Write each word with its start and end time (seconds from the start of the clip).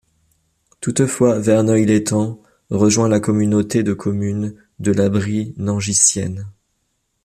Toutefois 0.79 1.37
Verneuil-l'Étang 1.37 2.41
rejoint 2.71 3.07
la 3.07 3.19
communauté 3.19 3.83
de 3.83 3.93
communes 3.93 4.55
de 4.79 4.91
la 4.91 5.09
Brie 5.09 5.53
nangissienne. 5.57 6.49